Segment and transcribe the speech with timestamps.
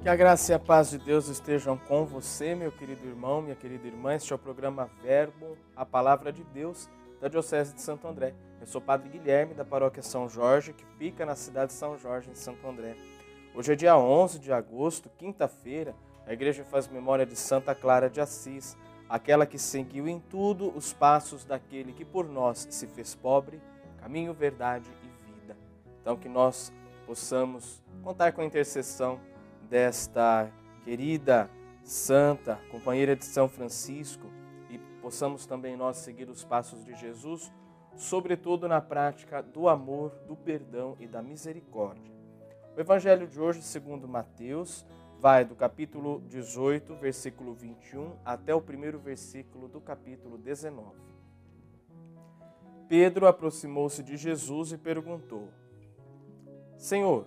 [0.00, 3.56] Que a graça e a paz de Deus estejam com você, meu querido irmão, minha
[3.56, 4.14] querida irmã.
[4.14, 6.88] Este é o programa Verbo, a Palavra de Deus,
[7.20, 8.32] da Diocese de Santo André.
[8.60, 12.30] Eu sou Padre Guilherme, da Paróquia São Jorge, que fica na cidade de São Jorge,
[12.30, 12.96] em Santo André.
[13.52, 15.96] Hoje é dia 11 de agosto, quinta-feira.
[16.24, 18.76] A igreja faz memória de Santa Clara de Assis,
[19.08, 23.60] aquela que seguiu em tudo os passos daquele que por nós se fez pobre,
[24.00, 25.56] caminho, verdade e vida.
[26.00, 26.72] Então, que nós
[27.04, 29.18] possamos contar com a intercessão
[29.68, 30.50] desta
[30.84, 31.50] querida
[31.82, 34.26] santa, companheira de São Francisco,
[34.70, 37.52] e possamos também nós seguir os passos de Jesus,
[37.96, 42.12] sobretudo na prática do amor, do perdão e da misericórdia.
[42.76, 44.86] O evangelho de hoje, segundo Mateus,
[45.18, 50.96] vai do capítulo 18, versículo 21, até o primeiro versículo do capítulo 19.
[52.88, 55.48] Pedro aproximou-se de Jesus e perguntou:
[56.76, 57.26] Senhor,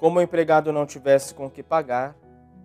[0.00, 2.16] Como o empregado não tivesse com que pagar,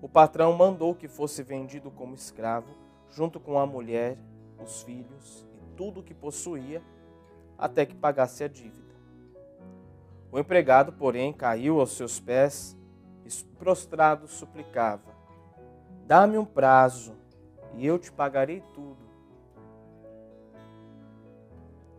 [0.02, 2.74] o patrão mandou que fosse vendido como escravo,
[3.12, 4.18] junto com a mulher,
[4.64, 6.82] os filhos e tudo o que possuía,
[7.58, 8.96] até que pagasse a dívida.
[10.32, 12.78] O empregado, porém, caiu aos seus pés
[13.60, 15.14] prostrado, suplicava:
[16.06, 17.16] Dá-me um prazo
[17.74, 19.05] e eu te pagarei tudo.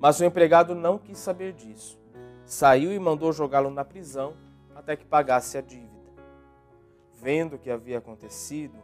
[0.00, 2.00] Mas o empregado não quis saber disso.
[2.46, 4.34] Saiu e mandou jogá-lo na prisão
[4.74, 5.90] até que pagasse a dívida.
[7.14, 8.78] Vendo o que havia acontecido,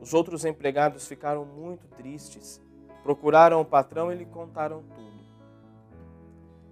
[0.00, 2.60] os outros empregados ficaram muito tristes.
[3.04, 5.06] Procuraram o patrão e lhe contaram tudo.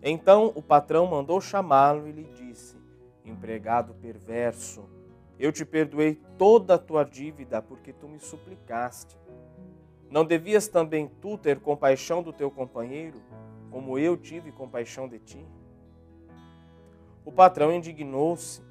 [0.02, 2.76] Então o patrão mandou chamá-lo e lhe disse:
[3.24, 4.84] Empregado perverso,
[5.38, 9.16] eu te perdoei toda a tua dívida porque tu me suplicaste.
[10.10, 13.22] Não devias também tu ter compaixão do teu companheiro,
[13.74, 15.44] como eu tive compaixão de ti?
[17.24, 18.62] O patrão indignou-se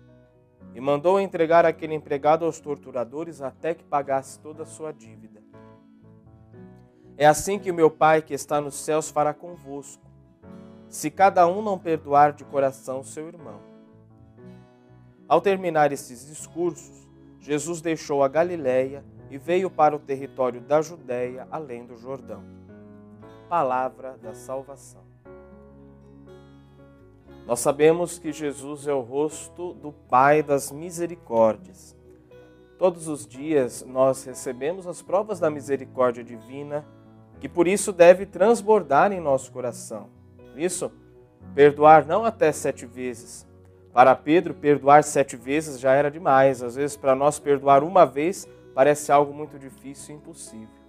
[0.73, 5.43] e mandou entregar aquele empregado aos torturadores até que pagasse toda a sua dívida.
[7.17, 10.09] É assim que o meu Pai que está nos céus fará convosco,
[10.87, 13.59] se cada um não perdoar de coração seu irmão.
[15.27, 17.05] Ao terminar esses discursos,
[17.41, 22.62] Jesus deixou a Galiléia e veio para o território da Judéia, além do Jordão.
[23.49, 25.01] Palavra da salvação.
[27.45, 31.95] Nós sabemos que Jesus é o rosto do Pai das misericórdias.
[32.77, 36.85] Todos os dias nós recebemos as provas da misericórdia divina,
[37.39, 40.09] que por isso deve transbordar em nosso coração.
[40.51, 40.91] Por isso,
[41.53, 43.45] perdoar não até sete vezes,
[43.93, 46.63] para Pedro, perdoar sete vezes já era demais.
[46.63, 50.83] Às vezes, para nós, perdoar uma vez parece algo muito difícil e impossível.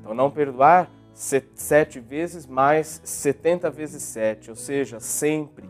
[0.00, 5.68] Então, não perdoar sete vezes mais setenta vezes sete, ou seja, sempre.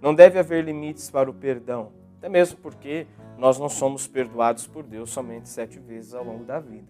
[0.00, 3.06] Não deve haver limites para o perdão, até mesmo porque
[3.38, 6.88] nós não somos perdoados por Deus somente sete vezes ao longo da vida.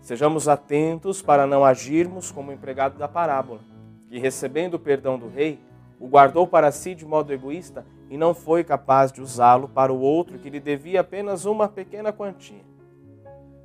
[0.00, 3.60] Sejamos atentos para não agirmos como o empregado da parábola,
[4.08, 5.60] que recebendo o perdão do rei,
[6.00, 10.00] o guardou para si de modo egoísta e não foi capaz de usá-lo para o
[10.00, 12.64] outro que lhe devia apenas uma pequena quantia.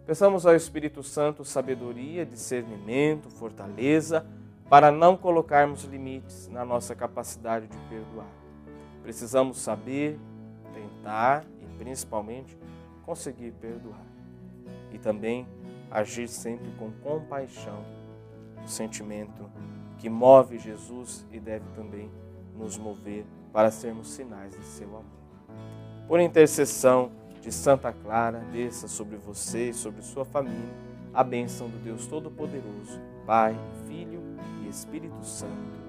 [0.05, 4.25] Peçamos ao Espírito Santo sabedoria, discernimento, fortaleza,
[4.69, 8.27] para não colocarmos limites na nossa capacidade de perdoar.
[9.01, 10.19] Precisamos saber,
[10.73, 12.57] tentar e principalmente
[13.05, 14.05] conseguir perdoar.
[14.91, 15.47] E também
[15.89, 17.85] agir sempre com compaixão,
[18.63, 19.49] o sentimento
[19.99, 22.11] que move Jesus e deve também
[22.57, 25.05] nos mover para sermos sinais de seu amor.
[26.07, 27.11] Por intercessão
[27.43, 30.73] de Santa Clara, desça sobre você e sobre sua família
[31.13, 33.55] a bênção do Deus Todo-Poderoso, Pai,
[33.85, 34.21] Filho
[34.63, 35.82] e Espírito Santo.